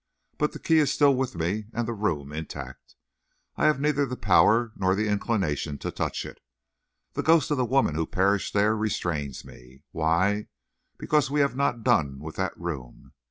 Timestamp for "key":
0.57-0.79